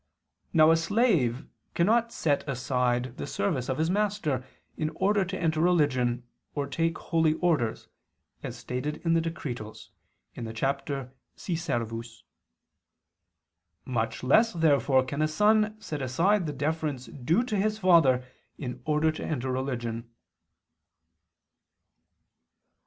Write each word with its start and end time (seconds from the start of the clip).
Now 0.51 0.71
a 0.71 0.77
slave 0.77 1.45
cannot 1.75 2.11
set 2.11 2.43
aside 2.49 3.17
the 3.17 3.27
service 3.27 3.69
of 3.69 3.77
his 3.77 3.91
master 3.91 4.43
in 4.75 4.89
order 4.95 5.23
to 5.23 5.37
enter 5.39 5.61
religion 5.61 6.23
or 6.55 6.65
take 6.65 6.97
holy 6.97 7.35
orders, 7.35 7.87
as 8.41 8.57
stated 8.57 8.97
in 9.05 9.13
the 9.13 9.21
Decretals 9.21 9.91
(Dist. 10.33 10.47
LIV, 10.47 10.55
cap. 10.55 11.15
Si 11.35 11.55
servus). 11.55 12.23
Much 13.85 14.23
less 14.23 14.53
therefore 14.53 15.03
can 15.05 15.21
a 15.21 15.27
son 15.27 15.79
set 15.79 16.01
aside 16.01 16.47
the 16.47 16.51
deference 16.53 17.05
due 17.05 17.43
to 17.43 17.55
his 17.55 17.77
father 17.77 18.25
in 18.57 18.81
order 18.85 19.11
to 19.11 19.23
enter 19.23 19.51
religion. 19.51 20.09